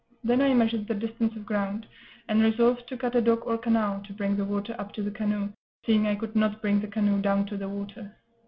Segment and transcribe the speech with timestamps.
[0.23, 1.85] Then I measured the distance of ground,
[2.27, 5.11] and resolved to cut a dock or canal, to bring the water up to the
[5.11, 5.49] canoe,
[5.85, 8.15] seeing I could not bring the canoe down to the water.